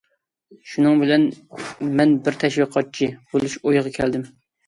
شۇنىڭ 0.69 0.95
بىلەن 1.01 1.25
مەن 1.99 2.15
بىر 2.27 2.39
تەشۋىقاتچى 2.45 3.11
بولۇش 3.35 3.59
ئويىغا 3.61 3.93
كەلدىم. 3.99 4.27